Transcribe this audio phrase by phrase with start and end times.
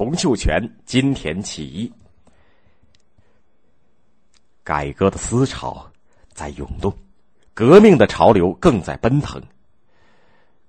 [0.00, 1.92] 洪秀全金田起义。
[4.64, 5.86] 改革的思潮
[6.32, 6.90] 在涌动，
[7.52, 9.38] 革命的潮流更在奔腾。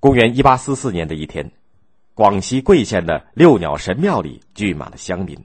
[0.01, 1.49] 公元一八四四年的一天，
[2.13, 5.41] 广西桂县的六鸟神庙里聚满了乡民，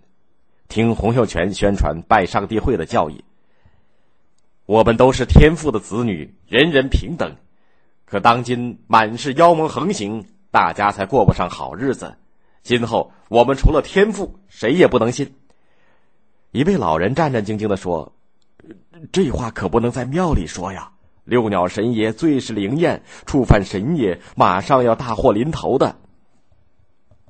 [0.66, 3.24] 听洪秀全宣传拜上帝会的教义。
[4.64, 7.32] 我们都是天父的子女，人人平等。
[8.04, 12.12] 可当今满是妖魔横行，大家才过不上好日子。
[12.66, 15.36] 今后我们除了天父，谁也不能信。
[16.50, 18.12] 一位老人战战兢兢的说
[19.12, 20.90] ：“这话可不能在庙里说呀！
[21.22, 25.94] 六鸟神爷最是灵验，触犯神爷，马上要大祸临头的。”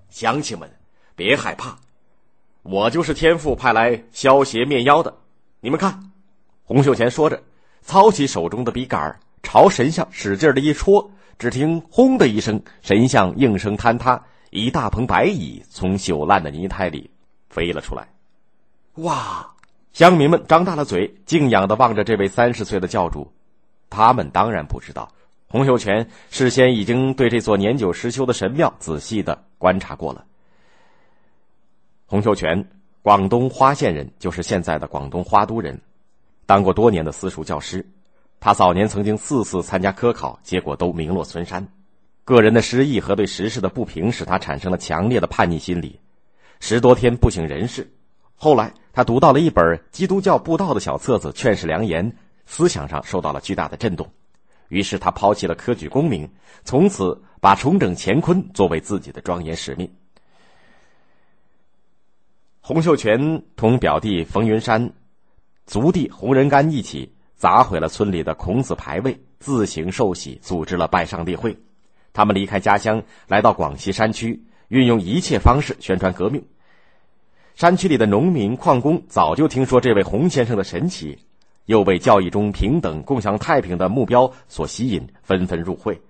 [0.09, 0.71] 乡亲们，
[1.15, 1.77] 别害怕，
[2.63, 5.15] 我就是天父派来消邪灭妖的。
[5.61, 6.13] 你们看，
[6.65, 7.43] 洪秀全说着，
[7.83, 9.21] 操起手中的笔杆。
[9.43, 17.11] 朝神像使劲的一戳，只听“轰”的一声，神像应声坍塌，一大棚白蚁从朽烂的泥胎里
[17.49, 18.09] 飞了出来。
[18.95, 19.51] 哇！
[19.93, 23.33] 乡民们张大了嘴，敬仰的望着这位三十岁的教主。
[23.89, 25.11] 他们当然不知道，
[25.49, 30.27] 洪秀全事先已经对这座年久失修的神庙仔细的观察过了。
[32.05, 32.69] 洪秀全，
[33.01, 35.81] 广东花县人，就是现在的广东花都人，
[36.45, 37.87] 当过多年的私塾教师。
[38.39, 41.67] 他早年曾经四次参加科考，结果都名落孙山。
[42.27, 46.01] 个人的失意和对时事的不平，使他产生了强烈的叛逆心理，
[46.59, 47.89] 十多天不省人事。
[48.35, 54.11] 后来，他读到了一本基督教布道的小册子，劝世良言，思想上受到了巨大的震动。
[54.71, 56.29] 于是，他抛弃了科举功名，
[56.65, 59.89] 从此把重整乾坤作为自己的庄严使命。
[62.61, 64.93] 洪秀全同表弟冯云山、
[65.65, 67.13] 族弟洪仁玕一起。
[67.39, 71.55] 砸毁了村里的孔子牌位，自行受洗，组织了拜上帝会。
[72.17, 76.43] 他们离开家乡，来到广西山区，运用一切方式宣传革命。
[77.55, 81.19] 山区里的农民、矿工早就听说这位洪先生的神奇，
[81.67, 86.01] 又被教义中平等、共享太平的目标所吸引，纷纷入会。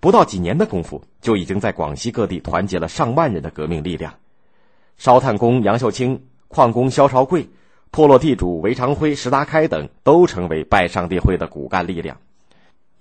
[0.00, 4.14] 不到几年的功夫，就已经在广西各地团结了上万人的革命力量。
[4.96, 7.46] 烧炭工杨秀清、矿工肖朝贵。
[7.90, 12.16] 破落地主韦长辉、石达开等都成为拜上帝会的骨干力量。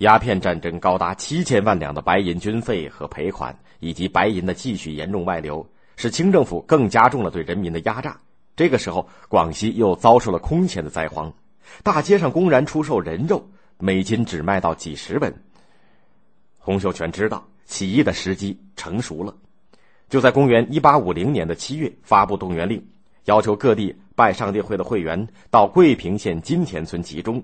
[0.02, 5.64] 鸦片战争高达七千万两的白银军费和赔款，以及白银的继续严重外流，
[5.96, 8.20] 使清政府更加重了对人民的压榨。
[8.56, 11.32] 这个时候，广西又遭受了空前的灾荒，
[11.84, 13.48] 大街上公然出售人肉，
[13.78, 15.32] 每斤只卖到几十文。
[16.58, 19.36] 洪秀全知道起义的时机成熟了，
[20.10, 22.84] 就在公元一八五零年的七月发布动员令。
[23.26, 27.44] 要求各地拜上帝会的会员到桂平县金田村集中，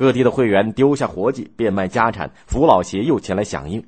[0.00, 3.84] 各地的会员丢下活计，变卖家产，扶老携幼前来响应。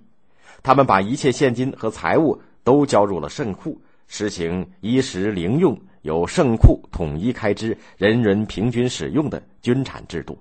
[0.62, 10.38] 他们把一切现金和财物都交入了圣库，实行衣食零用由圣库统一开支、人人平均使用的军产制度。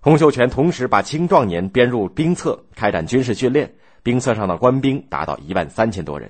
[0.00, 6.28] 洪秀全同时把青壮年编入兵册，开展军事训练，兵册上的官兵达到一万三千多人。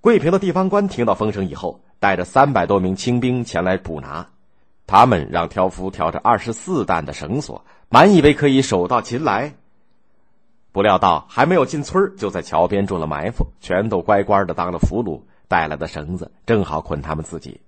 [0.00, 4.24] 桂平的地方官听到风声以后，带着三百多名清兵前来捕拿。
[4.90, 9.54] 他们让挑夫挑着二十四担的绳索，满以为可以手到擒来。
[10.72, 15.22] 不料到还没有进村就在桥边中了埋伏，全都乖乖的当了俘虏。
[15.46, 17.60] 带来的绳子正好捆他们自己。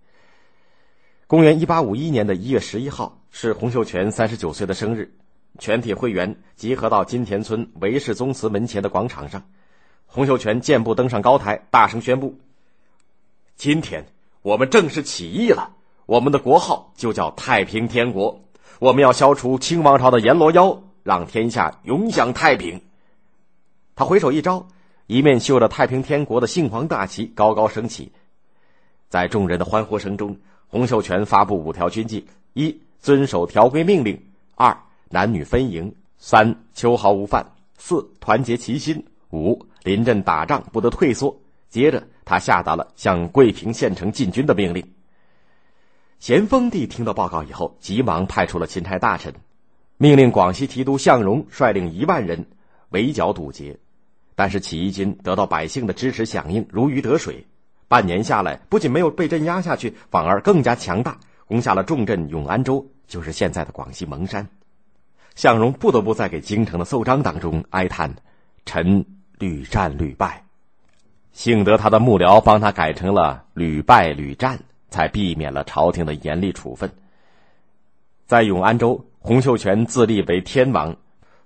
[1.29, 5.15] 公元一八五一年的一月十一号是洪秀全三十九岁的生日，
[5.59, 9.45] 全体会员集合到金田村韦氏宗祠门前的广场上。
[10.07, 12.39] 洪秀全健步登上高台，大声宣布
[13.55, 14.07] ：“今天
[14.43, 15.71] 我们正式起义了，
[16.07, 18.41] 我们的国号就叫太平天国。
[18.79, 22.81] 我们要消除清王朝的阎罗妖，让天下永享太平。”
[23.95, 24.67] 他回手一招，
[25.07, 28.11] 一面绣着太平天国的杏黄大旗高高升起。
[29.09, 30.37] 在众人的欢呼声中，
[30.67, 34.17] 洪秀全发布五条军纪：一、遵守条规命令；
[34.55, 34.77] 二、
[35.11, 37.45] 男女分营；三、秋毫无犯；
[37.77, 38.97] 四、团结齐心；
[39.31, 39.67] 五。
[39.85, 41.37] 临阵打仗不得退缩。
[41.69, 44.85] 接着，他下达了向桂平县城进军的命令。
[46.23, 49.35] 咸丰帝听到报告以后，急忙派出了钦差大臣，
[49.97, 52.47] 命令广西提督向荣率领一万人
[52.91, 53.77] 围剿堵截。
[54.37, 57.45] 但是起义军得到百姓的支持响应，如鱼得水。
[57.89, 64.47] 半年下来，不仅没有被镇压下去，反而更加强大，攻下了重镇永安州，就是现在的广西蒙山。
[65.35, 68.15] 向荣不得不在给京城的奏章当中哀叹
[68.65, 69.05] ：“臣。”
[69.41, 70.45] 屡战屡败，
[71.33, 74.61] 幸得他的幕僚帮他改成了屡败屡战，
[74.93, 76.89] 才避免了朝廷的严厉处分。
[78.27, 80.95] 在永安州，洪秀全自立为天王，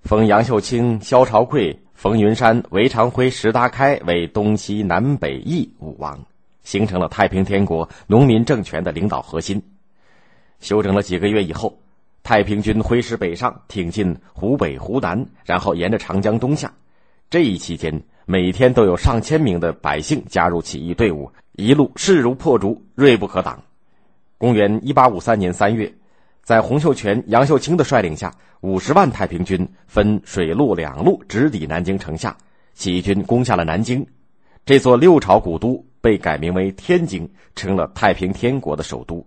[0.03, 6.19] 封杨秀清、萧朝贵、冯云山、韦长辉、石达开为东西南北翼五王，
[6.63, 9.63] 形成了太平天国农民政权的领导核心。
[10.61, 11.79] 休整了几个月以后，
[12.23, 16.73] 太平军挥师北上，挺进湖北、湖南，然后沿着长江东下。
[17.29, 23.61] 这一期间，每天都有上千名的百姓加入起义队伍，一路势如破竹，锐不可挡。
[24.39, 25.93] 公元一八五三年三月，
[26.45, 32.37] 在洪秀全、杨秀清的率领下，五十万太平军分水陆两路直抵南京城下，
[32.75, 34.07] 起义军攻下了南京，
[34.65, 39.27] 这座六朝古都被改名为天津，成了太平天国的首都。